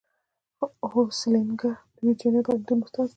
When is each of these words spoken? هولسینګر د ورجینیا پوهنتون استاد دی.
هولسینګر 0.91 1.75
د 1.95 1.97
ورجینیا 2.05 2.41
پوهنتون 2.45 2.79
استاد 2.85 3.07
دی. 3.07 3.09